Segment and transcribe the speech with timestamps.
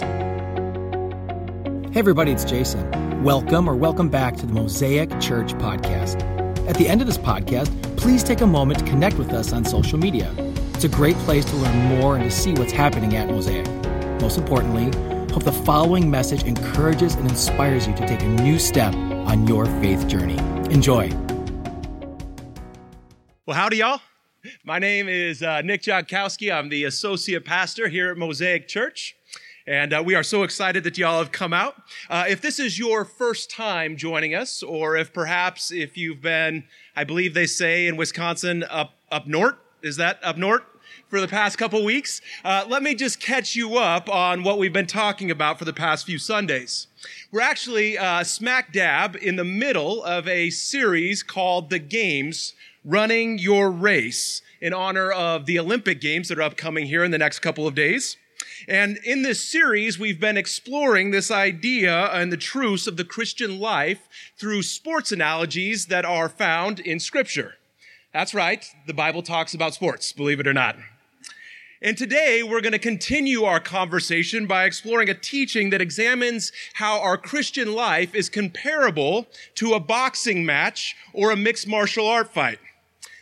[0.00, 3.22] Hey, everybody, it's Jason.
[3.22, 6.22] Welcome or welcome back to the Mosaic Church Podcast.
[6.68, 9.64] At the end of this podcast, please take a moment to connect with us on
[9.64, 10.32] social media.
[10.74, 13.66] It's a great place to learn more and to see what's happening at Mosaic.
[14.20, 14.84] Most importantly,
[15.32, 19.66] hope the following message encourages and inspires you to take a new step on your
[19.66, 20.38] faith journey.
[20.72, 21.08] Enjoy.
[23.46, 24.00] Well, howdy, y'all.
[24.64, 26.54] My name is uh, Nick Jonckowski.
[26.54, 29.16] I'm the associate pastor here at Mosaic Church.
[29.66, 31.82] And uh, we are so excited that y'all have come out.
[32.08, 36.64] Uh, if this is your first time joining us, or if perhaps if you've been,
[36.94, 40.62] I believe they say in Wisconsin, up, up north, is that up north?
[41.08, 44.72] For the past couple weeks, uh, let me just catch you up on what we've
[44.72, 46.86] been talking about for the past few Sundays.
[47.32, 52.54] We're actually uh, smack dab in the middle of a series called The Games
[52.84, 57.18] running your race in honor of the Olympic Games that are upcoming here in the
[57.18, 58.16] next couple of days.
[58.68, 63.60] And in this series, we've been exploring this idea and the truths of the Christian
[63.60, 67.54] life through sports analogies that are found in Scripture.
[68.12, 70.76] That's right, the Bible talks about sports, believe it or not.
[71.80, 77.00] And today we're going to continue our conversation by exploring a teaching that examines how
[77.00, 79.26] our Christian life is comparable
[79.56, 82.58] to a boxing match or a mixed martial art fight.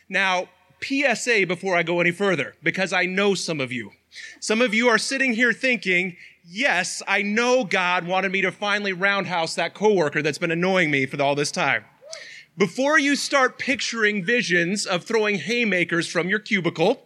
[0.09, 0.49] Now,
[0.83, 3.91] PSA before I go any further, because I know some of you.
[4.41, 8.93] Some of you are sitting here thinking, yes, I know God wanted me to finally
[8.93, 11.85] roundhouse that coworker that's been annoying me for all this time.
[12.57, 17.03] Before you start picturing visions of throwing haymakers from your cubicle,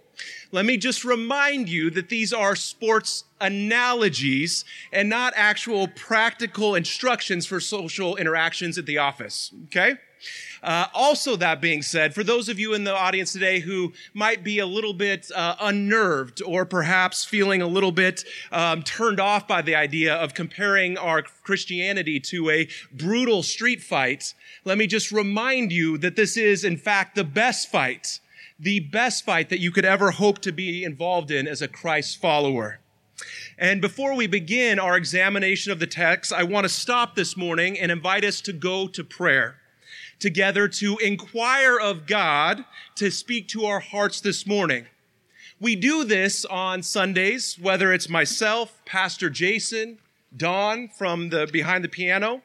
[0.50, 7.46] let me just remind you that these are sports analogies and not actual practical instructions
[7.46, 9.52] for social interactions at the office.
[9.66, 9.94] Okay?
[10.62, 14.42] Uh, also, that being said, for those of you in the audience today who might
[14.42, 19.46] be a little bit uh, unnerved or perhaps feeling a little bit um, turned off
[19.46, 25.12] by the idea of comparing our Christianity to a brutal street fight, let me just
[25.12, 28.20] remind you that this is, in fact, the best fight,
[28.58, 32.20] the best fight that you could ever hope to be involved in as a Christ
[32.20, 32.80] follower.
[33.56, 37.78] And before we begin our examination of the text, I want to stop this morning
[37.78, 39.56] and invite us to go to prayer
[40.18, 42.64] together to inquire of God
[42.96, 44.86] to speak to our hearts this morning.
[45.60, 49.98] We do this on Sundays, whether it's myself, Pastor Jason,
[50.36, 52.42] Don from the behind the piano,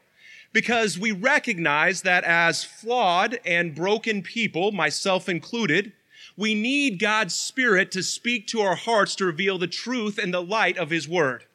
[0.52, 5.92] because we recognize that as flawed and broken people, myself included,
[6.36, 10.42] we need God's Spirit to speak to our hearts to reveal the truth and the
[10.42, 11.46] light of His Word.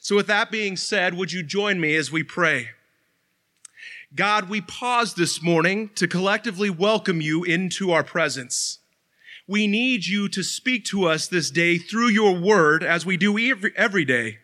[0.00, 2.70] So, with that being said, would you join me as we pray?
[4.16, 8.78] God, we pause this morning to collectively welcome you into our presence.
[9.48, 13.36] We need you to speak to us this day through your word as we do
[13.36, 14.38] every, every day,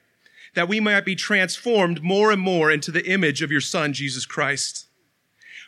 [0.56, 4.26] that we might be transformed more and more into the image of your son, Jesus
[4.26, 4.86] Christ.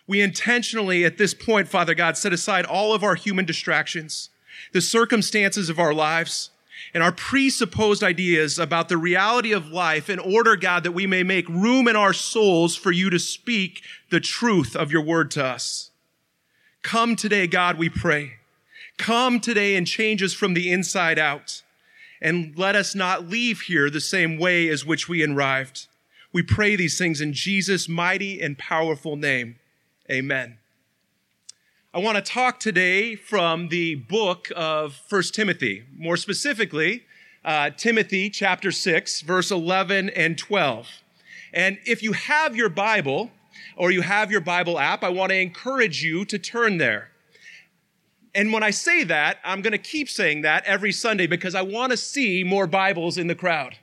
[0.08, 4.30] We intentionally, at this point, Father God, set aside all of our human distractions,
[4.72, 6.50] the circumstances of our lives,
[6.94, 11.22] and our presupposed ideas about the reality of life in order, God, that we may
[11.22, 15.44] make room in our souls for you to speak the truth of your word to
[15.44, 15.90] us.
[16.82, 18.34] Come today, God, we pray.
[18.98, 21.62] Come today and change us from the inside out.
[22.20, 25.88] And let us not leave here the same way as which we arrived.
[26.32, 29.56] We pray these things in Jesus' mighty and powerful name.
[30.10, 30.58] Amen.
[31.94, 37.04] I want to talk today from the book of First Timothy, more specifically,
[37.44, 40.88] uh, Timothy chapter 6, verse 11 and 12.
[41.52, 43.30] And if you have your Bible
[43.76, 47.10] or you have your Bible app, I want to encourage you to turn there.
[48.34, 51.60] And when I say that, I'm going to keep saying that every Sunday because I
[51.60, 53.76] want to see more Bibles in the crowd.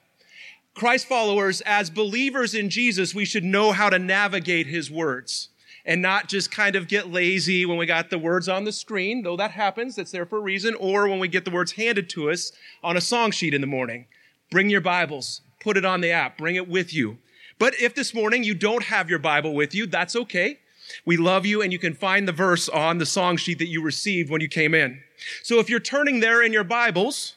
[0.74, 5.49] Christ followers, as believers in Jesus, we should know how to navigate his words
[5.86, 9.24] and not just kind of get lazy when we got the words on the screen,
[9.24, 12.10] though that happens, that's there for a reason, or when we get the words handed
[12.10, 12.52] to us
[12.84, 14.06] on a song sheet in the morning.
[14.52, 17.18] Bring your Bibles, put it on the app, bring it with you.
[17.58, 20.60] But if this morning you don't have your Bible with you, that's okay.
[21.06, 23.82] We love you and you can find the verse on the song sheet that you
[23.82, 25.02] received when you came in.
[25.44, 27.36] So if you're turning there in your Bibles,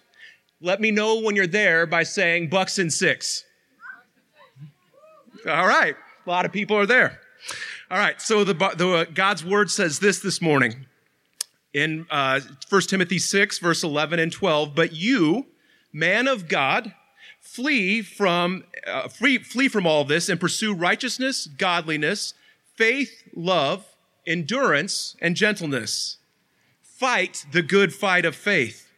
[0.61, 3.45] let me know when you're there by saying Bucks and Six.
[5.49, 5.97] All right.
[6.25, 7.21] A lot of people are there.
[7.93, 10.87] All right, so the, the uh, God's word says this this morning
[11.75, 12.41] in uh,
[12.71, 14.75] 1 Timothy 6, verse 11 and 12.
[14.75, 15.49] But you,
[15.93, 16.95] man of God,
[17.43, 22.33] flee from, uh, flee, flee from all this and pursue righteousness, godliness,
[22.77, 23.85] faith, love,
[24.27, 26.17] endurance, and gentleness.
[26.81, 28.89] Fight the good fight of faith.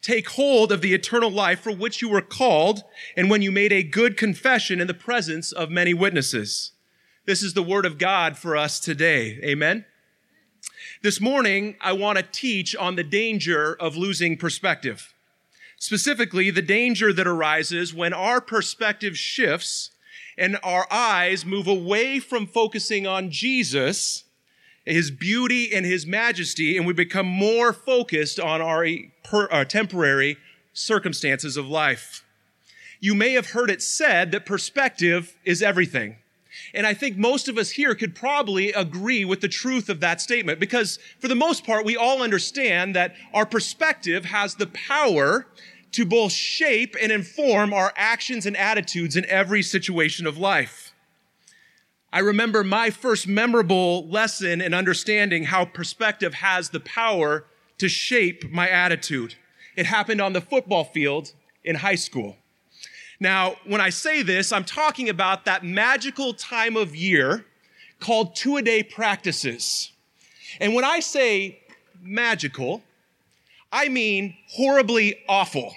[0.00, 2.82] take hold of the eternal life for which you were called
[3.16, 6.72] and when you made a good confession in the presence of many witnesses.
[7.24, 9.38] This is the word of God for us today.
[9.44, 9.84] Amen.
[11.02, 15.14] This morning, I want to teach on the danger of losing perspective.
[15.78, 19.90] Specifically, the danger that arises when our perspective shifts
[20.36, 24.24] and our eyes move away from focusing on Jesus,
[24.84, 28.84] his beauty and his majesty, and we become more focused on our,
[29.22, 30.38] per, our temporary
[30.72, 32.24] circumstances of life.
[32.98, 36.16] You may have heard it said that perspective is everything.
[36.74, 40.20] And I think most of us here could probably agree with the truth of that
[40.20, 45.46] statement because for the most part, we all understand that our perspective has the power
[45.92, 50.92] to both shape and inform our actions and attitudes in every situation of life.
[52.12, 57.46] I remember my first memorable lesson in understanding how perspective has the power
[57.78, 59.34] to shape my attitude.
[59.76, 61.32] It happened on the football field
[61.64, 62.36] in high school.
[63.22, 67.46] Now, when I say this, I'm talking about that magical time of year
[68.00, 69.92] called two a day practices.
[70.58, 71.60] And when I say
[72.02, 72.82] magical,
[73.70, 75.72] I mean horribly awful.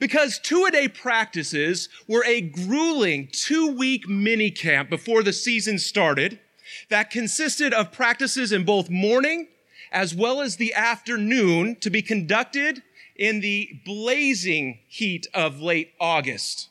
[0.00, 5.78] Because two a day practices were a grueling two week mini camp before the season
[5.78, 6.40] started
[6.88, 9.46] that consisted of practices in both morning
[9.92, 12.82] as well as the afternoon to be conducted
[13.18, 16.68] in the blazing heat of late August.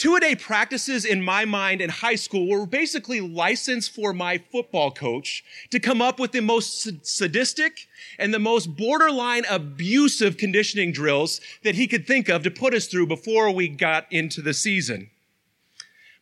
[0.00, 4.38] Two a day practices in my mind in high school were basically licensed for my
[4.50, 7.86] football coach to come up with the most sadistic
[8.18, 12.86] and the most borderline abusive conditioning drills that he could think of to put us
[12.86, 15.10] through before we got into the season.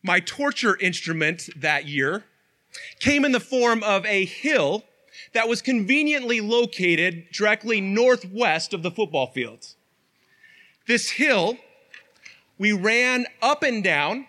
[0.03, 2.25] My torture instrument that year
[2.99, 4.83] came in the form of a hill
[5.33, 9.67] that was conveniently located directly northwest of the football field.
[10.87, 11.57] This hill,
[12.59, 14.27] we ran up and down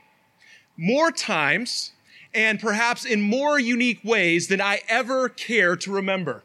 [0.77, 1.93] more times
[2.33, 6.43] and perhaps in more unique ways than I ever care to remember.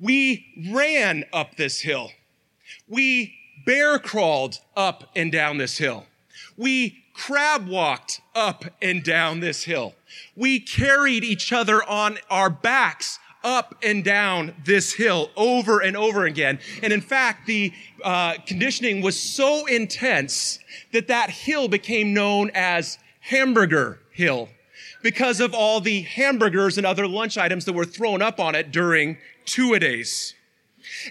[0.00, 2.10] We ran up this hill.
[2.88, 3.34] We
[3.66, 6.06] bear crawled up and down this hill.
[6.56, 9.94] We crab walked up and down this hill.
[10.34, 16.24] We carried each other on our backs up and down this hill over and over
[16.24, 16.58] again.
[16.82, 17.72] And in fact, the
[18.04, 20.58] uh, conditioning was so intense
[20.92, 24.48] that that hill became known as Hamburger Hill
[25.02, 28.70] because of all the hamburgers and other lunch items that were thrown up on it
[28.70, 30.34] during two a days.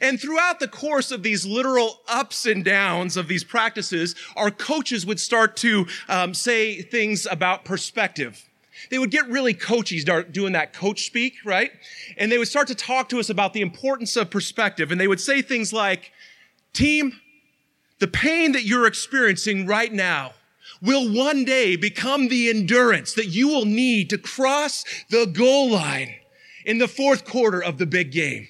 [0.01, 5.05] And throughout the course of these literal ups and downs of these practices, our coaches
[5.05, 8.48] would start to um, say things about perspective.
[8.89, 11.71] They would get really coachy, start doing that coach speak, right?
[12.17, 14.91] And they would start to talk to us about the importance of perspective.
[14.91, 16.11] And they would say things like,
[16.73, 17.19] team,
[17.99, 20.33] the pain that you're experiencing right now
[20.81, 26.15] will one day become the endurance that you will need to cross the goal line
[26.65, 28.47] in the fourth quarter of the big game.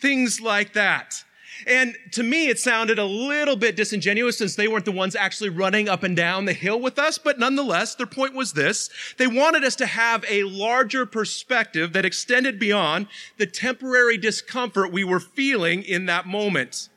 [0.00, 1.24] Things like that.
[1.66, 5.50] And to me, it sounded a little bit disingenuous since they weren't the ones actually
[5.50, 7.16] running up and down the hill with us.
[7.16, 8.90] But nonetheless, their point was this.
[9.18, 13.06] They wanted us to have a larger perspective that extended beyond
[13.38, 16.88] the temporary discomfort we were feeling in that moment.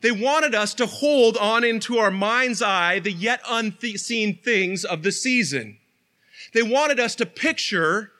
[0.00, 5.02] They wanted us to hold on into our mind's eye the yet unseen things of
[5.02, 5.78] the season.
[6.52, 8.12] They wanted us to picture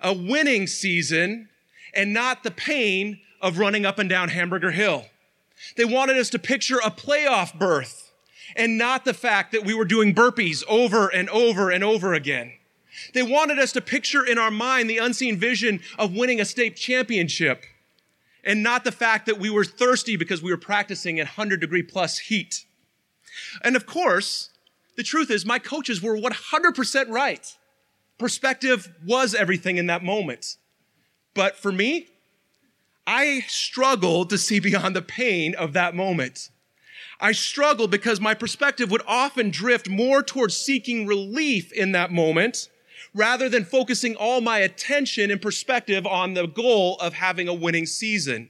[0.00, 1.48] a winning season
[1.94, 5.06] and not the pain of running up and down Hamburger Hill.
[5.76, 8.12] They wanted us to picture a playoff berth
[8.56, 12.52] and not the fact that we were doing burpees over and over and over again.
[13.14, 16.76] They wanted us to picture in our mind the unseen vision of winning a state
[16.76, 17.64] championship
[18.44, 21.82] and not the fact that we were thirsty because we were practicing in 100 degree
[21.82, 22.64] plus heat.
[23.62, 24.50] And of course,
[24.96, 27.56] the truth is my coaches were 100% right.
[28.18, 30.56] Perspective was everything in that moment.
[31.34, 32.08] But for me,
[33.12, 36.48] I struggled to see beyond the pain of that moment.
[37.20, 42.68] I struggled because my perspective would often drift more towards seeking relief in that moment
[43.12, 47.84] rather than focusing all my attention and perspective on the goal of having a winning
[47.84, 48.48] season.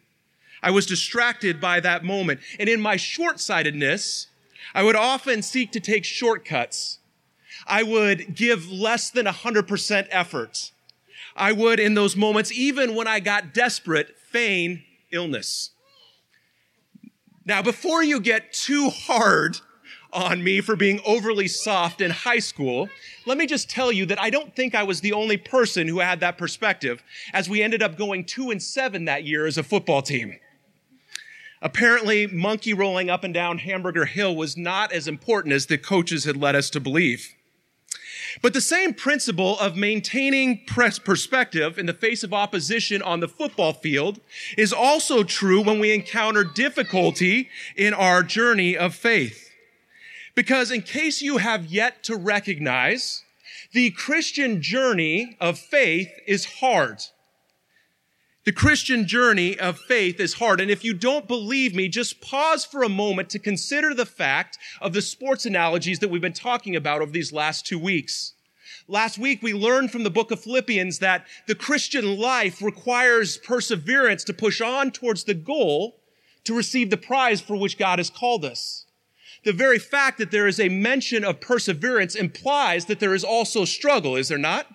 [0.62, 2.40] I was distracted by that moment.
[2.58, 4.26] And in my short sightedness,
[4.74, 6.98] I would often seek to take shortcuts.
[7.66, 10.72] I would give less than 100% effort.
[11.34, 15.70] I would, in those moments, even when I got desperate, feign illness.
[17.44, 19.58] Now, before you get too hard
[20.12, 22.88] on me for being overly soft in high school,
[23.26, 26.00] let me just tell you that I don't think I was the only person who
[26.00, 29.62] had that perspective as we ended up going two and seven that year as a
[29.62, 30.38] football team.
[31.62, 36.24] Apparently, monkey rolling up and down Hamburger Hill was not as important as the coaches
[36.24, 37.34] had led us to believe.
[38.42, 43.28] But the same principle of maintaining press perspective in the face of opposition on the
[43.28, 44.20] football field
[44.56, 49.50] is also true when we encounter difficulty in our journey of faith.
[50.34, 53.24] Because in case you have yet to recognize,
[53.72, 57.02] the Christian journey of faith is hard.
[58.44, 60.62] The Christian journey of faith is hard.
[60.62, 64.56] And if you don't believe me, just pause for a moment to consider the fact
[64.80, 68.32] of the sports analogies that we've been talking about over these last two weeks.
[68.88, 74.24] Last week, we learned from the book of Philippians that the Christian life requires perseverance
[74.24, 76.00] to push on towards the goal
[76.44, 78.86] to receive the prize for which God has called us.
[79.44, 83.66] The very fact that there is a mention of perseverance implies that there is also
[83.66, 84.66] struggle, is there not?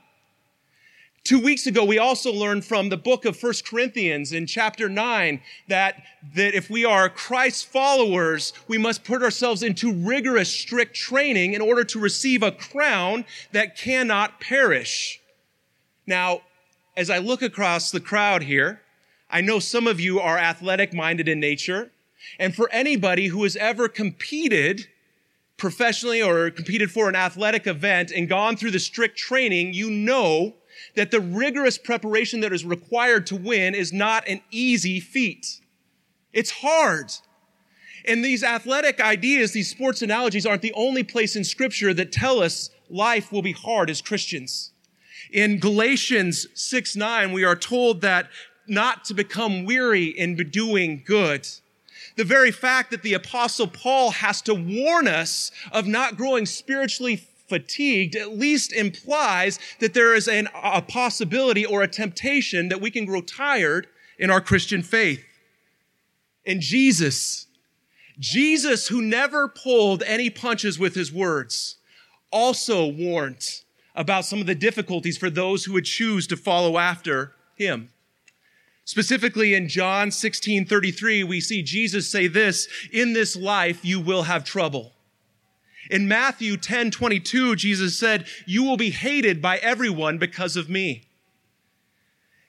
[1.25, 5.41] Two weeks ago, we also learned from the book of First Corinthians in chapter 9
[5.67, 6.03] that,
[6.35, 11.61] that if we are Christ's followers, we must put ourselves into rigorous, strict training in
[11.61, 15.19] order to receive a crown that cannot perish.
[16.05, 16.41] Now,
[16.95, 18.81] as I look across the crowd here,
[19.27, 21.89] I know some of you are athletic minded in nature.
[22.37, 24.85] And for anybody who has ever competed
[25.57, 30.53] professionally or competed for an athletic event and gone through the strict training, you know
[30.95, 35.59] that the rigorous preparation that is required to win is not an easy feat.
[36.33, 37.11] It's hard.
[38.07, 42.41] And these athletic ideas, these sports analogies aren't the only place in scripture that tell
[42.41, 44.71] us life will be hard as Christians.
[45.31, 48.29] In Galatians 6 9, we are told that
[48.67, 51.47] not to become weary in doing good.
[52.15, 57.17] The very fact that the apostle Paul has to warn us of not growing spiritually
[57.47, 62.91] fatigued at least implies that there is an, a possibility or a temptation that we
[62.91, 63.87] can grow tired
[64.17, 65.23] in our Christian faith.
[66.45, 67.47] And Jesus,
[68.19, 71.77] Jesus, who never pulled any punches with his words,
[72.31, 73.61] also warned
[73.95, 77.89] about some of the difficulties for those who would choose to follow after him.
[78.83, 84.23] Specifically in John 16 33, we see Jesus say this In this life you will
[84.23, 84.94] have trouble.
[85.89, 91.03] In Matthew 10 22, Jesus said, You will be hated by everyone because of me.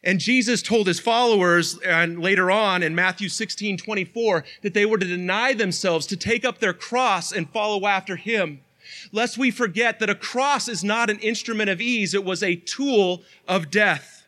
[0.03, 4.99] And Jesus told his followers, and later on in Matthew 16 24, that they were
[4.99, 8.61] to deny themselves, to take up their cross and follow after him.
[9.11, 12.55] Lest we forget that a cross is not an instrument of ease, it was a
[12.55, 14.25] tool of death.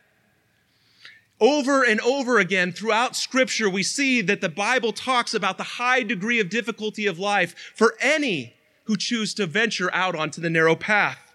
[1.39, 6.03] Over and over again throughout scripture, we see that the Bible talks about the high
[6.03, 8.53] degree of difficulty of life for any
[8.89, 11.31] who choose to venture out onto the narrow path.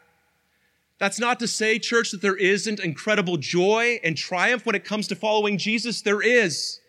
[0.98, 5.06] That's not to say, church, that there isn't incredible joy and triumph when it comes
[5.06, 6.02] to following Jesus.
[6.02, 6.80] There is,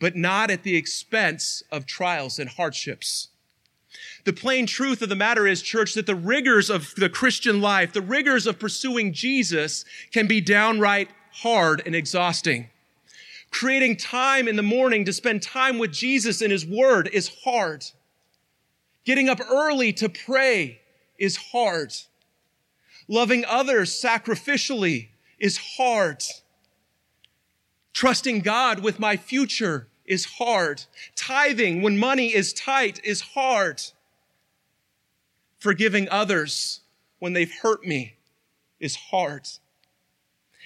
[0.00, 3.28] but not at the expense of trials and hardships.
[4.24, 7.92] The plain truth of the matter is, church, that the rigors of the Christian life,
[7.92, 12.70] the rigors of pursuing Jesus can be downright hard and exhausting.
[13.50, 17.84] Creating time in the morning to spend time with Jesus and His Word is hard.
[19.06, 20.80] Getting up early to pray
[21.16, 21.94] is hard.
[23.08, 25.08] Loving others sacrificially
[25.38, 26.24] is hard.
[27.94, 30.84] Trusting God with my future is hard.
[31.14, 33.80] Tithing when money is tight is hard.
[35.58, 36.80] Forgiving others
[37.20, 38.16] when they've hurt me
[38.80, 39.48] is hard.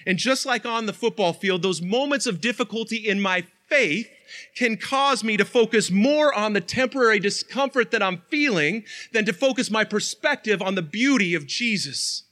[0.07, 4.09] And just like on the football field, those moments of difficulty in my faith
[4.55, 8.83] can cause me to focus more on the temporary discomfort that I'm feeling
[9.13, 12.23] than to focus my perspective on the beauty of Jesus.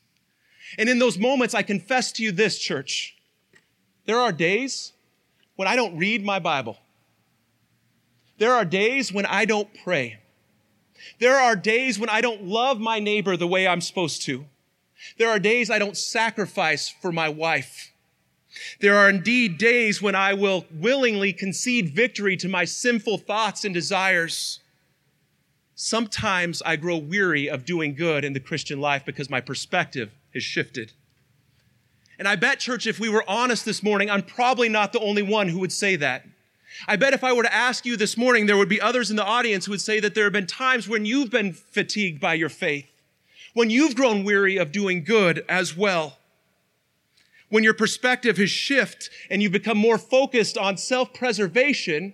[0.77, 3.15] And in those moments, I confess to you this, church.
[4.05, 4.93] There are days
[5.55, 6.77] when I don't read my Bible.
[8.37, 10.19] There are days when I don't pray.
[11.19, 14.45] There are days when I don't love my neighbor the way I'm supposed to.
[15.17, 17.91] There are days I don't sacrifice for my wife.
[18.79, 23.73] There are indeed days when I will willingly concede victory to my sinful thoughts and
[23.73, 24.59] desires.
[25.75, 30.43] Sometimes I grow weary of doing good in the Christian life because my perspective has
[30.43, 30.93] shifted.
[32.17, 35.21] And I bet, church, if we were honest this morning, I'm probably not the only
[35.21, 36.25] one who would say that.
[36.87, 39.15] I bet if I were to ask you this morning, there would be others in
[39.15, 42.33] the audience who would say that there have been times when you've been fatigued by
[42.33, 42.87] your faith,
[43.53, 46.18] when you've grown weary of doing good as well
[47.49, 52.13] when your perspective has shifted and you become more focused on self-preservation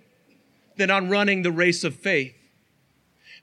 [0.76, 2.34] than on running the race of faith.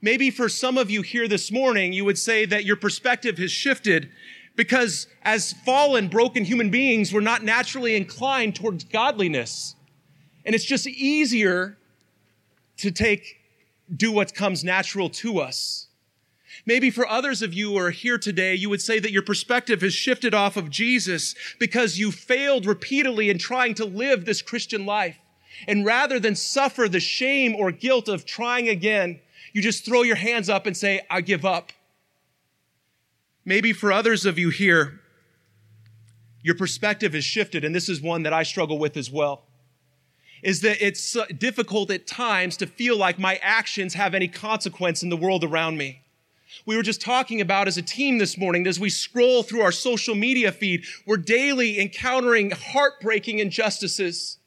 [0.02, 3.52] Maybe for some of you here this morning, you would say that your perspective has
[3.52, 4.12] shifted
[4.56, 9.76] because as fallen, broken human beings, we're not naturally inclined towards godliness.
[10.46, 11.78] And it's just easier
[12.78, 13.40] to take,
[13.96, 15.88] do what comes natural to us.
[16.66, 19.82] Maybe for others of you who are here today, you would say that your perspective
[19.82, 24.86] has shifted off of Jesus because you failed repeatedly in trying to live this Christian
[24.86, 25.18] life.
[25.68, 29.20] And rather than suffer the shame or guilt of trying again,
[29.52, 31.72] you just throw your hands up and say, I give up.
[33.46, 35.02] Maybe for others of you here,
[36.42, 39.44] your perspective has shifted, and this is one that I struggle with as well.
[40.42, 45.04] Is that it's uh, difficult at times to feel like my actions have any consequence
[45.04, 46.03] in the world around me.
[46.66, 49.72] We were just talking about as a team this morning, as we scroll through our
[49.72, 54.38] social media feed, we're daily encountering heartbreaking injustices.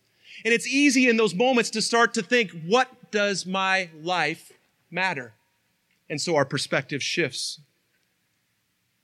[0.44, 4.52] And it's easy in those moments to start to think, what does my life
[4.90, 5.34] matter?
[6.08, 7.60] And so our perspective shifts.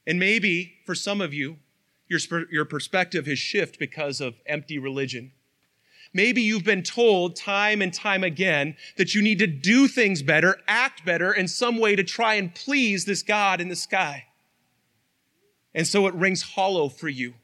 [0.06, 1.58] And maybe for some of you,
[2.08, 5.32] your, your perspective has shifted because of empty religion.
[6.14, 10.58] Maybe you've been told time and time again that you need to do things better,
[10.68, 14.26] act better in some way to try and please this God in the sky.
[15.74, 17.34] And so it rings hollow for you.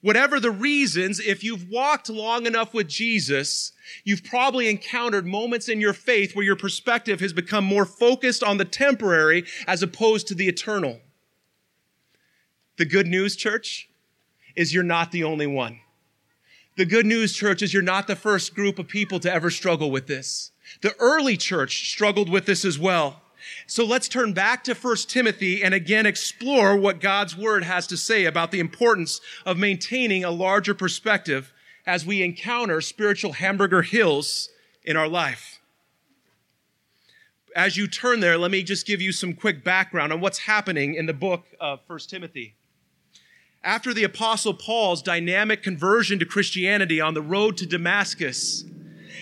[0.00, 5.80] Whatever the reasons, if you've walked long enough with Jesus, you've probably encountered moments in
[5.80, 10.34] your faith where your perspective has become more focused on the temporary as opposed to
[10.34, 11.00] the eternal.
[12.76, 13.88] The good news, church,
[14.56, 15.78] is you're not the only one.
[16.76, 19.92] The good news, church, is you're not the first group of people to ever struggle
[19.92, 20.50] with this.
[20.82, 23.22] The early church struggled with this as well.
[23.66, 27.96] So let's turn back to 1 Timothy and again explore what God's word has to
[27.96, 31.52] say about the importance of maintaining a larger perspective
[31.86, 34.48] as we encounter spiritual hamburger hills
[34.82, 35.60] in our life.
[37.54, 40.94] As you turn there, let me just give you some quick background on what's happening
[40.94, 42.56] in the book of 1 Timothy.
[43.64, 48.62] After the Apostle Paul's dynamic conversion to Christianity on the road to Damascus,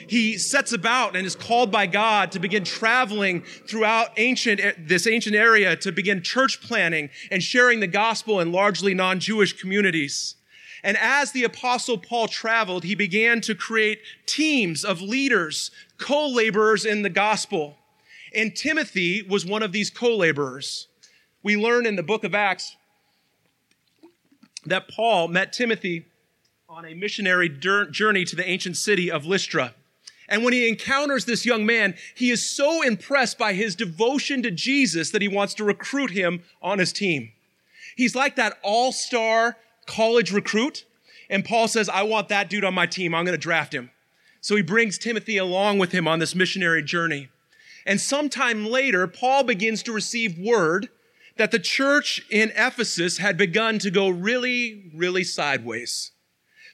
[0.08, 5.36] he sets about and is called by God to begin traveling throughout ancient, this ancient
[5.36, 10.34] area to begin church planning and sharing the gospel in largely non-Jewish communities.
[10.82, 17.02] And as the apostle Paul traveled, he began to create teams of leaders, co-laborers in
[17.02, 17.76] the gospel.
[18.34, 20.88] And Timothy was one of these co-laborers.
[21.44, 22.76] We learn in the book of Acts
[24.64, 26.06] that Paul met Timothy
[26.68, 29.74] on a missionary journey to the ancient city of Lystra.
[30.28, 34.50] And when he encounters this young man, he is so impressed by his devotion to
[34.50, 37.32] Jesus that he wants to recruit him on his team.
[37.96, 40.86] He's like that all star college recruit.
[41.28, 43.14] And Paul says, I want that dude on my team.
[43.14, 43.90] I'm going to draft him.
[44.40, 47.28] So he brings Timothy along with him on this missionary journey.
[47.84, 50.88] And sometime later, Paul begins to receive word
[51.36, 56.12] that the church in Ephesus had begun to go really, really sideways.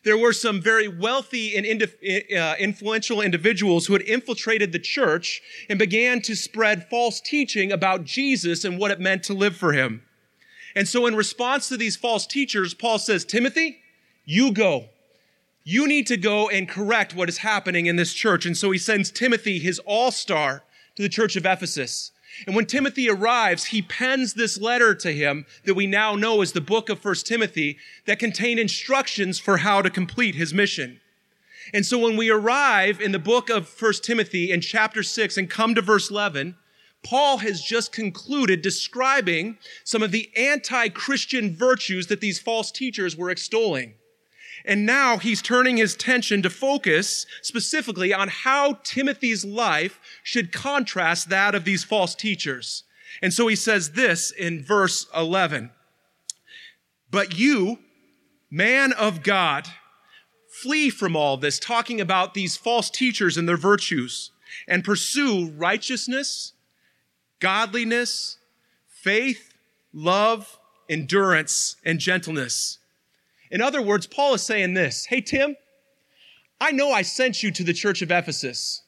[0.05, 5.79] There were some very wealthy and uh, influential individuals who had infiltrated the church and
[5.79, 10.03] began to spread false teaching about Jesus and what it meant to live for him.
[10.75, 13.81] And so in response to these false teachers, Paul says, Timothy,
[14.25, 14.87] you go.
[15.65, 18.47] You need to go and correct what is happening in this church.
[18.47, 20.63] And so he sends Timothy, his all-star,
[20.95, 22.13] to the church of Ephesus.
[22.47, 26.53] And when Timothy arrives, he pens this letter to him that we now know as
[26.53, 31.01] the book of First Timothy that contain instructions for how to complete his mission.
[31.75, 35.51] And so when we arrive in the book of First Timothy in chapter 6 and
[35.51, 36.57] come to verse 11,
[37.05, 43.31] Paul has just concluded describing some of the anti-Christian virtues that these false teachers were
[43.31, 43.95] extolling.
[44.65, 51.31] And now he's turning his attention to focus specifically on how Timothy's life should contrast
[51.31, 52.85] that of these false teachers.
[53.23, 55.71] And so he says this in verse 11.
[57.11, 57.79] But you,
[58.51, 59.67] man of God,
[60.51, 64.31] flee from all this, talking about these false teachers and their virtues,
[64.67, 66.53] and pursue righteousness,
[67.41, 68.37] godliness,
[68.87, 69.55] faith,
[69.95, 70.59] love,
[70.91, 72.77] endurance, and gentleness.
[73.51, 75.57] In other words, Paul is saying this Hey, Tim,
[76.61, 78.83] I know I sent you to the church of Ephesus.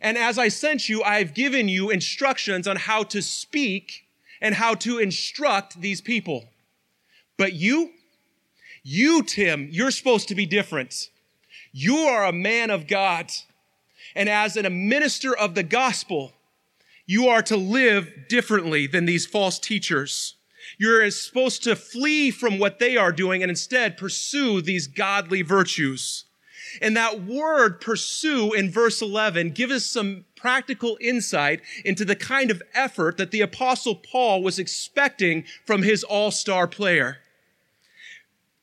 [0.00, 4.06] And as I sent you, I've given you instructions on how to speak
[4.40, 6.44] and how to instruct these people.
[7.36, 7.90] But you,
[8.82, 11.10] you, Tim, you're supposed to be different.
[11.72, 13.30] You are a man of God.
[14.14, 16.32] And as a minister of the gospel,
[17.06, 20.34] you are to live differently than these false teachers.
[20.78, 26.25] You're supposed to flee from what they are doing and instead pursue these godly virtues.
[26.80, 32.50] And that word pursue in verse 11 gives us some practical insight into the kind
[32.50, 37.18] of effort that the apostle Paul was expecting from his all-star player.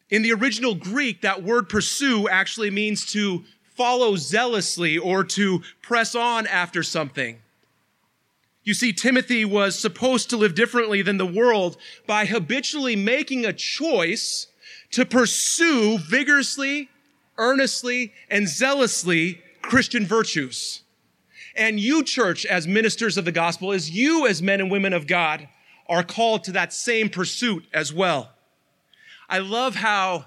[0.09, 3.43] In the original Greek, that word pursue actually means to
[3.75, 7.39] follow zealously or to press on after something.
[8.63, 13.51] You see, Timothy was supposed to live differently than the world by habitually making a
[13.51, 14.47] choice
[14.91, 16.89] to pursue vigorously,
[17.37, 20.81] earnestly, and zealously Christian virtues.
[21.55, 25.07] And you, church, as ministers of the gospel, as you, as men and women of
[25.07, 25.47] God,
[25.87, 28.31] are called to that same pursuit as well.
[29.29, 30.25] I love how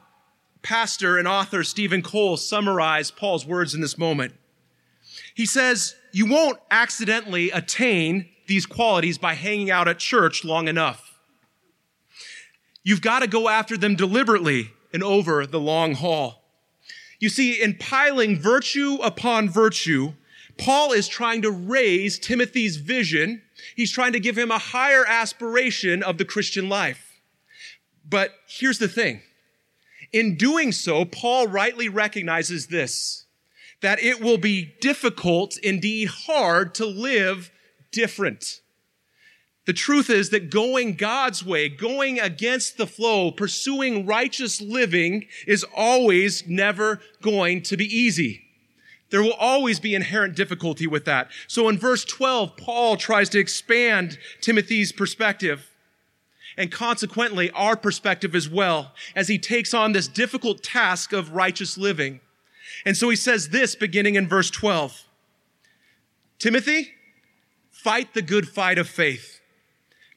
[0.63, 4.35] pastor and author Steven Cole summarized Paul's words in this moment.
[5.35, 11.19] He says, You won't accidentally attain these qualities by hanging out at church long enough.
[12.83, 16.43] You've got to go after them deliberately and over the long haul.
[17.19, 20.13] You see, in piling virtue upon virtue,
[20.59, 23.43] Paul is trying to raise Timothy's vision.
[23.75, 27.21] He's trying to give him a higher aspiration of the Christian life.
[28.09, 29.23] But here's the thing.
[30.13, 33.27] In doing so, Paul rightly recognizes this,
[33.81, 37.51] that it will be difficult, indeed hard, to live
[37.91, 38.61] different.
[39.67, 45.65] The truth is that going God's way, going against the flow, pursuing righteous living is
[45.77, 48.43] always never going to be easy.
[49.11, 51.31] There will always be inherent difficulty with that.
[51.49, 55.69] So in verse 12, Paul tries to expand Timothy's perspective
[56.57, 61.77] and consequently our perspective as well as he takes on this difficult task of righteous
[61.77, 62.21] living.
[62.85, 65.05] And so he says this beginning in verse 12.
[66.39, 66.93] Timothy,
[67.71, 69.36] fight the good fight of faith.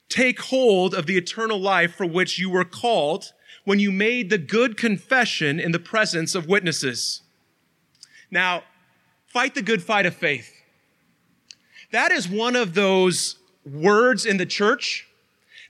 [0.10, 3.32] Take hold of the eternal life for which you were called
[3.64, 7.22] when you made the good confession in the presence of witnesses.
[8.32, 8.64] Now,
[9.28, 10.52] fight the good fight of faith.
[11.92, 15.08] That is one of those words in the church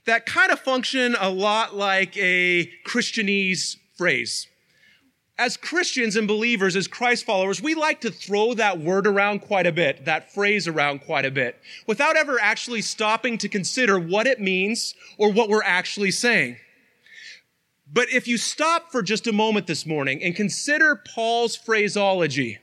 [0.06, 4.46] that kind of function a lot like a Christianese phrase
[5.40, 9.66] as Christians and believers, as Christ followers, we like to throw that word around quite
[9.66, 14.26] a bit, that phrase around quite a bit, without ever actually stopping to consider what
[14.26, 16.58] it means or what we're actually saying.
[17.90, 22.58] But if you stop for just a moment this morning and consider Paul's phraseology,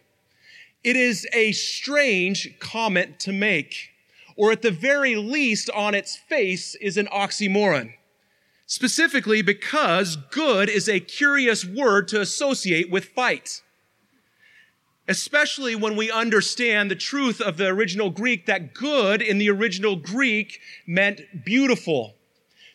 [0.84, 3.90] it is a strange comment to make,
[4.36, 7.94] or at the very least, on its face, is an oxymoron
[8.68, 13.64] specifically because good is a curious word to associate with fight.
[15.08, 19.96] Especially when we understand the truth of the original Greek that good in the original
[19.96, 22.16] Greek meant beautiful.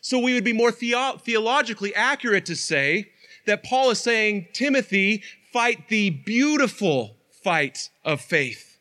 [0.01, 3.11] So we would be more theo- theologically accurate to say
[3.45, 8.79] that Paul is saying, Timothy, fight the beautiful fight of faith.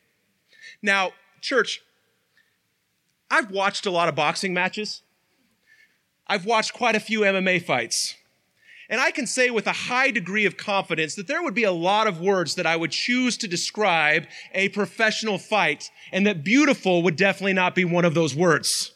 [0.80, 1.82] Now, church,
[3.30, 5.02] I've watched a lot of boxing matches.
[6.32, 8.14] I've watched quite a few MMA fights.
[8.88, 11.72] And I can say with a high degree of confidence that there would be a
[11.72, 17.02] lot of words that I would choose to describe a professional fight, and that beautiful
[17.02, 18.92] would definitely not be one of those words.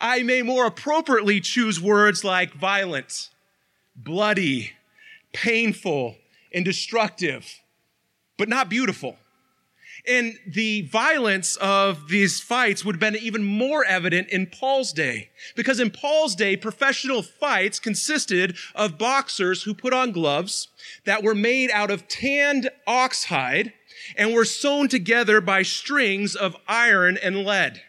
[0.00, 3.28] I may more appropriately choose words like violent,
[3.94, 4.72] bloody,
[5.32, 6.16] painful,
[6.52, 7.60] and destructive,
[8.36, 9.18] but not beautiful.
[10.06, 15.30] And the violence of these fights would have been even more evident in Paul's day.
[15.54, 20.68] Because in Paul's day, professional fights consisted of boxers who put on gloves
[21.04, 23.72] that were made out of tanned oxhide
[24.16, 27.82] and were sewn together by strings of iron and lead.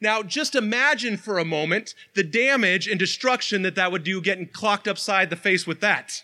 [0.00, 4.46] Now, just imagine for a moment the damage and destruction that that would do getting
[4.46, 6.22] clocked upside the face with that.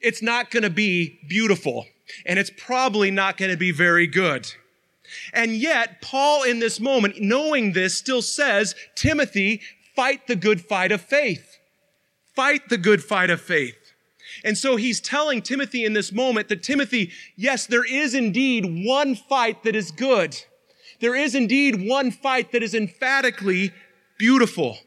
[0.00, 1.86] It's not going to be beautiful
[2.26, 4.52] and it's probably not going to be very good.
[5.32, 9.60] And yet, Paul in this moment, knowing this, still says, Timothy,
[9.94, 11.58] fight the good fight of faith.
[12.34, 13.76] Fight the good fight of faith.
[14.42, 19.14] And so he's telling Timothy in this moment that Timothy, yes, there is indeed one
[19.14, 20.36] fight that is good.
[21.00, 23.72] There is indeed one fight that is emphatically
[24.18, 24.78] beautiful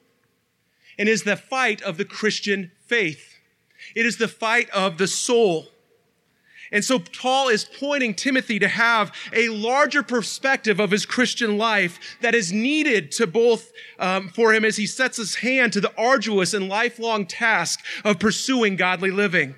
[0.98, 3.36] and is the fight of the Christian faith.
[3.96, 5.68] It is the fight of the soul.
[6.72, 12.18] And so Paul is pointing Timothy to have a larger perspective of his Christian life
[12.22, 15.94] that is needed to both um, for him as he sets his hand to the
[15.98, 19.56] arduous and lifelong task of pursuing godly living.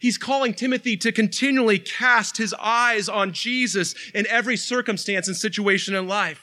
[0.00, 5.94] He's calling Timothy to continually cast his eyes on Jesus in every circumstance and situation
[5.94, 6.42] in life.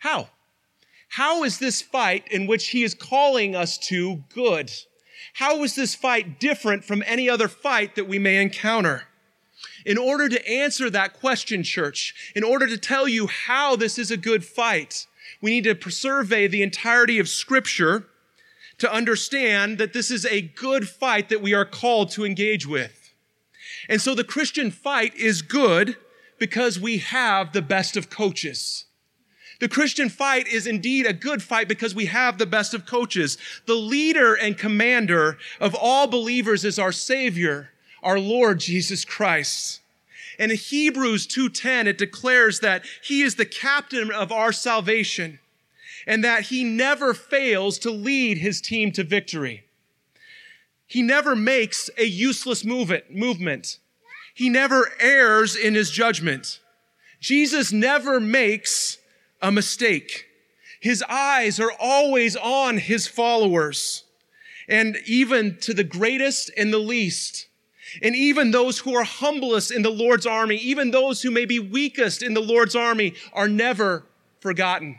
[0.00, 0.30] How?
[1.10, 4.70] How is this fight in which he is calling us to good?
[5.38, 9.04] How is this fight different from any other fight that we may encounter?
[9.86, 14.10] In order to answer that question, church, in order to tell you how this is
[14.10, 15.06] a good fight,
[15.40, 18.08] we need to survey the entirety of Scripture
[18.78, 23.14] to understand that this is a good fight that we are called to engage with.
[23.88, 25.96] And so the Christian fight is good
[26.40, 28.86] because we have the best of coaches.
[29.60, 33.38] The Christian fight is indeed a good fight because we have the best of coaches.
[33.66, 37.70] The leader and commander of all believers is our Savior,
[38.02, 39.80] our Lord Jesus Christ.
[40.38, 45.40] And in Hebrews 2:10 it declares that he is the captain of our salvation
[46.06, 49.64] and that he never fails to lead his team to victory.
[50.86, 53.78] He never makes a useless movement.
[54.32, 56.60] He never errs in his judgment.
[57.20, 58.98] Jesus never makes
[59.40, 60.26] a mistake.
[60.80, 64.04] His eyes are always on his followers.
[64.68, 67.48] And even to the greatest and the least,
[68.02, 71.58] and even those who are humblest in the Lord's army, even those who may be
[71.58, 74.04] weakest in the Lord's army, are never
[74.40, 74.98] forgotten.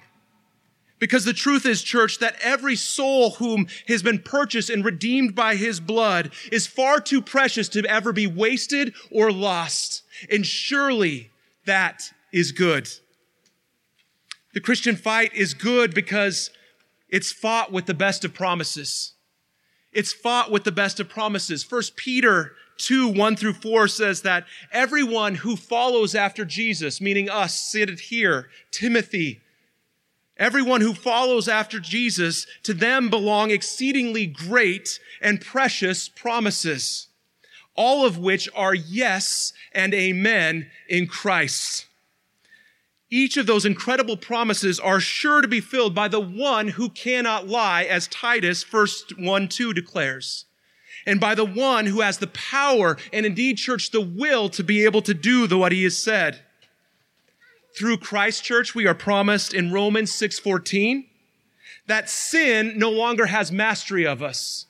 [0.98, 5.56] Because the truth is, church, that every soul whom has been purchased and redeemed by
[5.56, 10.04] his blood is far too precious to ever be wasted or lost.
[10.30, 11.30] And surely
[11.66, 12.90] that is good.
[14.60, 16.50] The Christian fight is good because
[17.08, 19.14] it's fought with the best of promises.
[19.94, 21.64] It's fought with the best of promises.
[21.64, 27.58] First Peter 2, 1 through 4 says that everyone who follows after Jesus, meaning us,
[27.58, 29.40] seated here, Timothy,
[30.36, 37.08] everyone who follows after Jesus, to them belong exceedingly great and precious promises,
[37.76, 41.86] all of which are yes and amen in Christ.
[43.12, 47.48] Each of those incredible promises are sure to be filled by the one who cannot
[47.48, 50.46] lie, as Titus 1 1 2 declares
[51.06, 54.84] and by the one who has the power and indeed, church, the will to be
[54.86, 56.42] able to do the, what he has said.
[57.78, 61.06] Through Christ Church, we are promised in Romans 6:14
[61.88, 64.68] that sin no longer has mastery of us.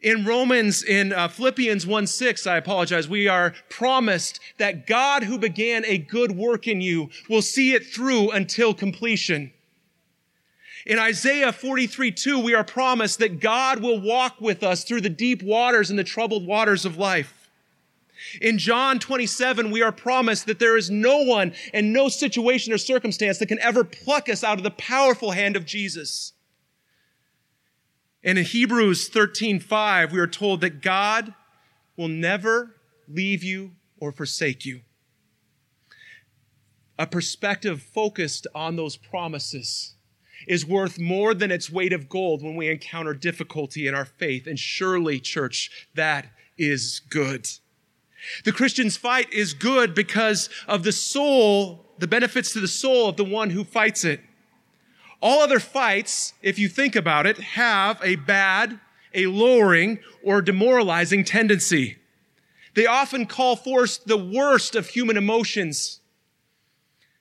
[0.00, 5.38] In Romans, in uh, Philippians 1 6, I apologize, we are promised that God who
[5.38, 9.52] began a good work in you will see it through until completion.
[10.86, 15.08] In Isaiah 43, 2, we are promised that God will walk with us through the
[15.08, 17.50] deep waters and the troubled waters of life.
[18.40, 22.78] In John 27, we are promised that there is no one and no situation or
[22.78, 26.32] circumstance that can ever pluck us out of the powerful hand of Jesus.
[28.22, 31.34] And in Hebrews 13, 5, we are told that God
[31.96, 32.76] will never
[33.08, 34.80] leave you or forsake you.
[36.98, 39.94] A perspective focused on those promises
[40.46, 44.46] is worth more than its weight of gold when we encounter difficulty in our faith.
[44.46, 46.26] And surely, church, that
[46.56, 47.48] is good.
[48.44, 53.16] The Christian's fight is good because of the soul, the benefits to the soul of
[53.16, 54.20] the one who fights it.
[55.20, 58.78] All other fights, if you think about it, have a bad,
[59.14, 61.96] a lowering, or demoralizing tendency.
[62.74, 66.00] They often call forth the worst of human emotions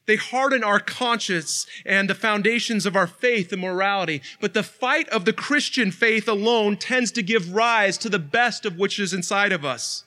[0.08, 4.22] they harden our conscience and the foundations of our faith and morality.
[4.40, 8.66] But the fight of the Christian faith alone tends to give rise to the best
[8.66, 10.06] of which is inside of us.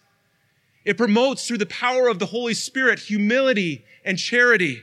[0.87, 4.83] It promotes through the power of the Holy Spirit humility and charity.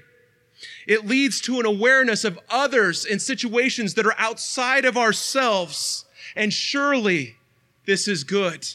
[0.87, 6.05] It leads to an awareness of others in situations that are outside of ourselves.
[6.35, 7.35] And surely
[7.85, 8.67] this is good.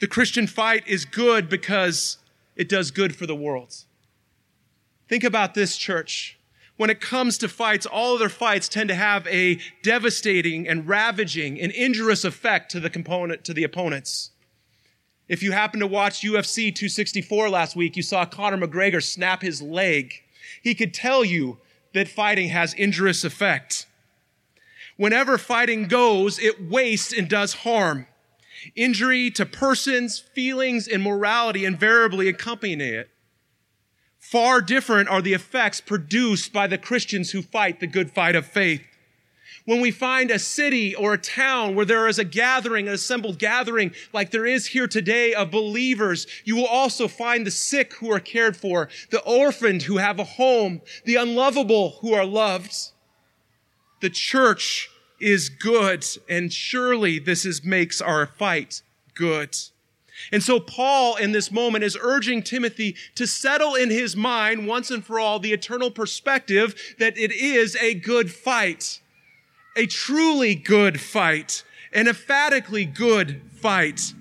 [0.00, 2.18] The Christian fight is good because
[2.56, 3.84] it does good for the world.
[5.08, 6.38] Think about this church.
[6.76, 11.60] When it comes to fights, all other fights tend to have a devastating and ravaging
[11.60, 14.30] and injurious effect to the component, to the opponents.
[15.28, 19.62] If you happen to watch UFC 264 last week, you saw Conor McGregor snap his
[19.62, 20.22] leg.
[20.62, 21.58] He could tell you
[21.94, 23.86] that fighting has injurious effect.
[24.96, 28.06] Whenever fighting goes, it wastes and does harm.
[28.76, 33.10] Injury to persons, feelings, and morality invariably accompany it.
[34.18, 38.46] Far different are the effects produced by the Christians who fight the good fight of
[38.46, 38.84] faith.
[39.64, 43.38] When we find a city or a town where there is a gathering, an assembled
[43.38, 48.10] gathering like there is here today of believers, you will also find the sick who
[48.10, 52.74] are cared for, the orphaned who have a home, the unlovable who are loved.
[54.00, 58.82] The church is good, and surely this is, makes our fight
[59.14, 59.56] good.
[60.32, 64.90] And so Paul in this moment is urging Timothy to settle in his mind once
[64.90, 69.00] and for all the eternal perspective that it is a good fight,
[69.76, 74.12] a truly good fight, an emphatically good fight.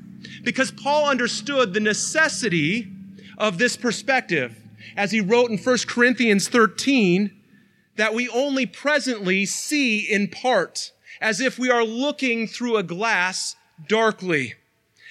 [0.43, 2.91] Because Paul understood the necessity
[3.37, 4.55] of this perspective
[4.95, 7.31] as he wrote in 1 Corinthians 13
[7.95, 13.55] that we only presently see in part as if we are looking through a glass
[13.87, 14.55] darkly.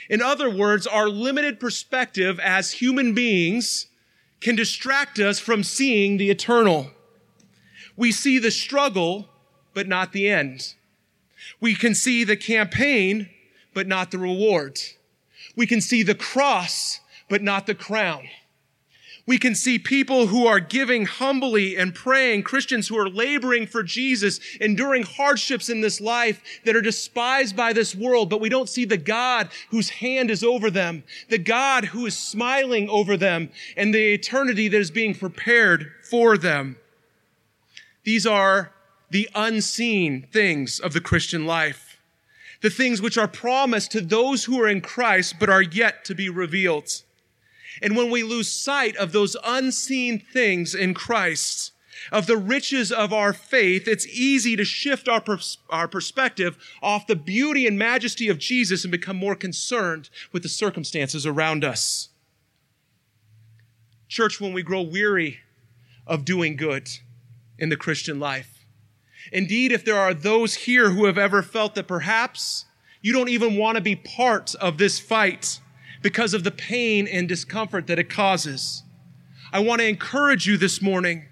[0.08, 3.86] In other words, our limited perspective as human beings
[4.40, 6.90] can distract us from seeing the eternal.
[7.96, 9.28] We see the struggle,
[9.74, 10.74] but not the end.
[11.60, 13.28] We can see the campaign,
[13.74, 14.80] but not the reward.
[15.56, 18.28] We can see the cross, but not the crown.
[19.26, 23.82] We can see people who are giving humbly and praying, Christians who are laboring for
[23.82, 28.68] Jesus, enduring hardships in this life that are despised by this world, but we don't
[28.68, 33.50] see the God whose hand is over them, the God who is smiling over them,
[33.76, 36.76] and the eternity that is being prepared for them.
[38.02, 38.72] These are
[39.10, 42.00] the unseen things of the Christian life,
[42.62, 46.14] the things which are promised to those who are in Christ, but are yet to
[46.14, 46.88] be revealed.
[47.82, 51.72] And when we lose sight of those unseen things in Christ,
[52.10, 57.06] of the riches of our faith, it's easy to shift our, pers- our perspective off
[57.06, 62.08] the beauty and majesty of Jesus and become more concerned with the circumstances around us.
[64.08, 65.40] Church, when we grow weary
[66.06, 66.88] of doing good
[67.58, 68.59] in the Christian life,
[69.32, 72.64] indeed, if there are those here who have ever felt that perhaps
[73.02, 75.60] you don't even want to be part of this fight,
[76.02, 78.82] because of the pain and discomfort that it causes.
[79.52, 81.26] I want to encourage you this morning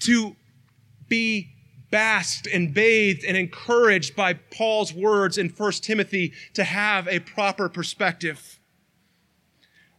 [0.00, 0.36] to
[1.08, 1.50] be
[1.90, 7.68] basked and bathed and encouraged by Paul's words in 1 Timothy to have a proper
[7.68, 8.58] perspective.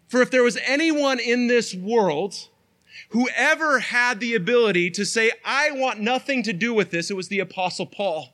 [0.07, 2.49] For if there was anyone in this world
[3.09, 7.15] who ever had the ability to say, I want nothing to do with this, it
[7.15, 8.33] was the apostle Paul,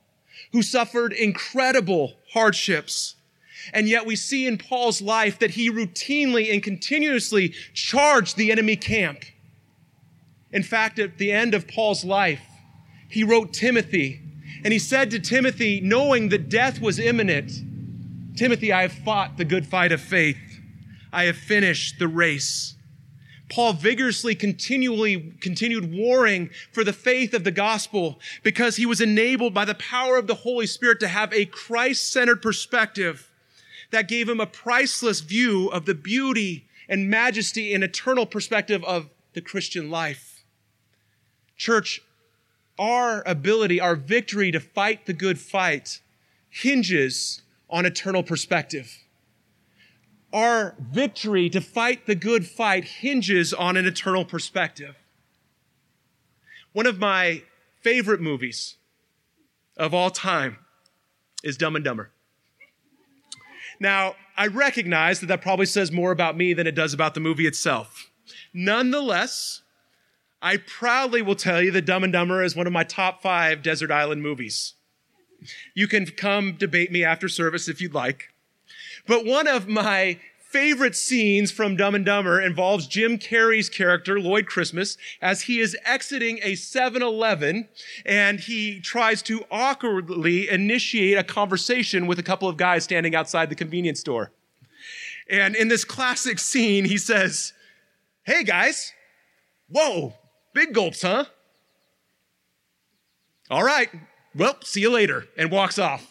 [0.51, 3.15] who suffered incredible hardships.
[3.73, 8.75] And yet we see in Paul's life that he routinely and continuously charged the enemy
[8.75, 9.23] camp.
[10.51, 12.41] In fact, at the end of Paul's life,
[13.09, 14.21] he wrote Timothy,
[14.63, 17.51] and he said to Timothy, knowing that death was imminent,
[18.35, 20.37] Timothy, I have fought the good fight of faith.
[21.11, 22.75] I have finished the race.
[23.53, 29.53] Paul vigorously continually continued warring for the faith of the gospel because he was enabled
[29.53, 33.29] by the power of the Holy Spirit to have a Christ-centered perspective
[33.91, 39.11] that gave him a priceless view of the beauty and majesty and eternal perspective of
[39.33, 40.43] the Christian life.
[41.55, 42.01] Church,
[42.79, 46.01] our ability, our victory to fight the good fight
[46.49, 49.02] hinges on eternal perspective.
[50.33, 54.95] Our victory to fight the good fight hinges on an eternal perspective.
[56.73, 57.43] One of my
[57.81, 58.77] favorite movies
[59.77, 60.57] of all time
[61.43, 62.09] is Dumb and Dumber.
[63.79, 67.19] Now, I recognize that that probably says more about me than it does about the
[67.19, 68.09] movie itself.
[68.53, 69.61] Nonetheless,
[70.41, 73.61] I proudly will tell you that Dumb and Dumber is one of my top five
[73.61, 74.73] desert island movies.
[75.75, 78.32] You can come debate me after service if you'd like.
[79.07, 80.19] But one of my
[80.53, 85.75] favorite scenes from Dumb and Dumber involves Jim Carrey's character, Lloyd Christmas, as he is
[85.83, 87.67] exiting a 7-Eleven
[88.05, 93.49] and he tries to awkwardly initiate a conversation with a couple of guys standing outside
[93.49, 94.31] the convenience store.
[95.27, 97.53] And in this classic scene, he says,
[98.23, 98.93] Hey guys,
[99.69, 100.13] whoa,
[100.53, 101.25] big gulps, huh?
[103.49, 103.89] All right,
[104.35, 106.07] well, see you later, and walks off.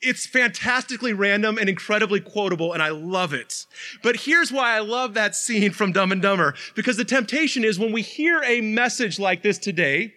[0.00, 3.66] It's fantastically random and incredibly quotable, and I love it.
[4.02, 6.54] But here's why I love that scene from Dumb and Dumber.
[6.76, 10.14] Because the temptation is when we hear a message like this today,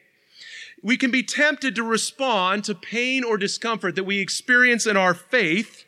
[0.83, 5.13] we can be tempted to respond to pain or discomfort that we experience in our
[5.13, 5.85] faith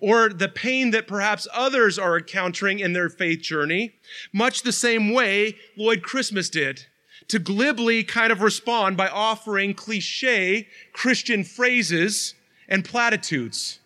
[0.00, 3.92] or the pain that perhaps others are encountering in their faith journey,
[4.32, 6.86] much the same way Lloyd Christmas did.
[7.28, 12.34] To glibly kind of respond by offering cliche Christian phrases
[12.68, 13.80] and platitudes.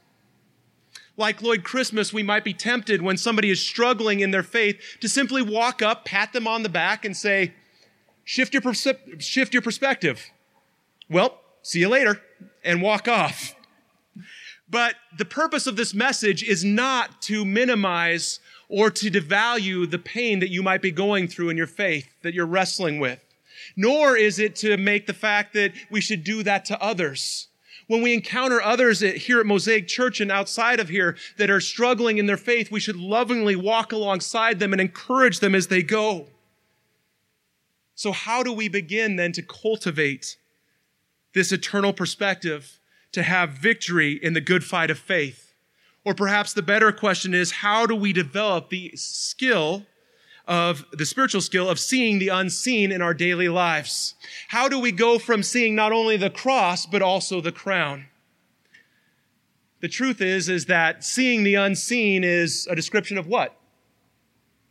[1.17, 5.09] Like Lloyd Christmas, we might be tempted when somebody is struggling in their faith to
[5.09, 7.53] simply walk up, pat them on the back, and say,
[8.25, 8.87] shift your, perse-
[9.19, 10.31] shift your perspective.
[11.11, 12.23] Well, see you later,
[12.65, 13.55] and walk off.
[14.71, 18.39] But the purpose of this message is not to minimize
[18.69, 22.33] or to devalue the pain that you might be going through in your faith that
[22.33, 23.21] you're wrestling with.
[23.77, 27.49] Nor is it to make the fact that we should do that to others
[27.91, 32.19] when we encounter others here at Mosaic Church and outside of here that are struggling
[32.19, 36.29] in their faith, we should lovingly walk alongside them and encourage them as they go.
[37.97, 40.37] So, how do we begin then to cultivate
[41.35, 42.79] this eternal perspective
[43.11, 45.53] to have victory in the good fight of faith?
[46.05, 49.85] Or perhaps the better question is how do we develop the skill
[50.51, 54.17] of the spiritual skill of seeing the unseen in our daily lives.
[54.49, 58.07] How do we go from seeing not only the cross, but also the crown?
[59.81, 63.57] The truth is, is that seeing the unseen is a description of what?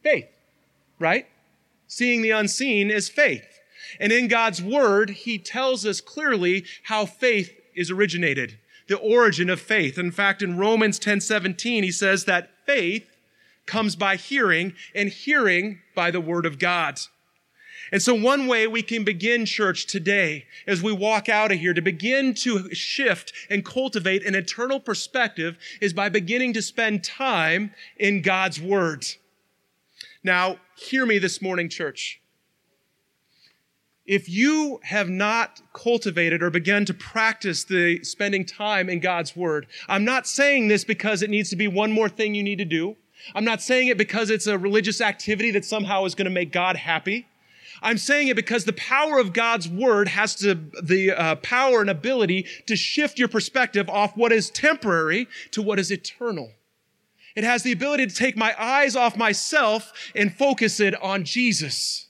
[0.03, 0.27] Faith,
[0.99, 1.27] right?
[1.87, 3.61] Seeing the unseen is faith.
[4.01, 8.59] And in God's word, he tells us clearly how faith is originated,
[8.89, 9.97] the origin of faith.
[9.97, 13.08] In fact, in Romans 10 17, he says that faith
[13.69, 16.99] comes by hearing, and hearing by the word of God.
[17.91, 21.73] And so one way we can begin church today as we walk out of here
[21.73, 27.73] to begin to shift and cultivate an eternal perspective is by beginning to spend time
[27.97, 29.05] in God's word.
[30.23, 32.21] Now, hear me this morning, church.
[34.05, 39.67] If you have not cultivated or begun to practice the spending time in God's word,
[39.87, 42.65] I'm not saying this because it needs to be one more thing you need to
[42.65, 42.97] do.
[43.35, 46.51] I'm not saying it because it's a religious activity that somehow is going to make
[46.51, 47.27] God happy.
[47.81, 51.89] I'm saying it because the power of God's word has to, the uh, power and
[51.89, 56.51] ability to shift your perspective off what is temporary to what is eternal.
[57.35, 62.07] It has the ability to take my eyes off myself and focus it on Jesus.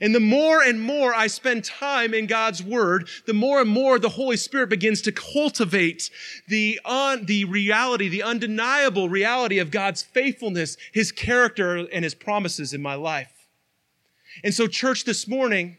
[0.00, 3.98] And the more and more I spend time in God's word, the more and more
[3.98, 6.10] the Holy Spirit begins to cultivate
[6.48, 12.72] the, un, the reality, the undeniable reality of God's faithfulness, His character, and His promises
[12.72, 13.32] in my life.
[14.42, 15.76] And so, church, this morning,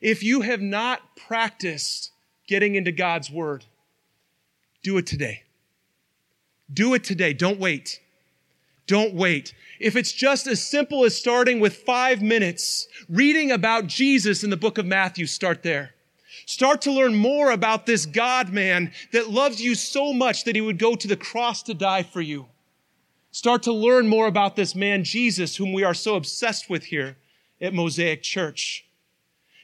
[0.00, 2.12] if you have not practiced
[2.46, 3.64] getting into God's word,
[4.82, 5.42] do it today.
[6.72, 7.32] Do it today.
[7.32, 8.00] Don't wait.
[8.90, 9.54] Don't wait.
[9.78, 14.56] If it's just as simple as starting with five minutes, reading about Jesus in the
[14.56, 15.94] book of Matthew, start there.
[16.44, 20.60] Start to learn more about this God man that loves you so much that he
[20.60, 22.46] would go to the cross to die for you.
[23.30, 27.16] Start to learn more about this man, Jesus, whom we are so obsessed with here
[27.60, 28.84] at Mosaic Church.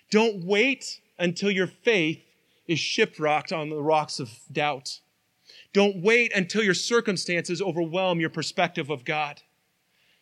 [0.09, 2.23] Don't wait until your faith
[2.69, 5.01] is shipwrecked on the rocks of doubt.
[5.77, 9.43] Don't wait until your circumstances overwhelm your perspective of God.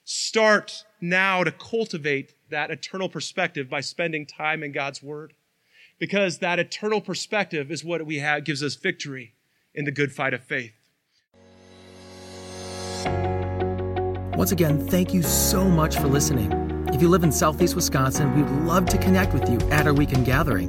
[0.03, 5.35] Start now to cultivate that eternal perspective by spending time in God's Word.
[6.01, 9.35] Because that eternal perspective is what we have, gives us victory
[9.77, 10.75] in the good fight of faith.
[14.37, 16.51] Once again, thank you so much for listening.
[16.93, 19.95] If you live in Southeast Wisconsin, we would love to connect with you at our
[19.95, 20.69] weekend gathering.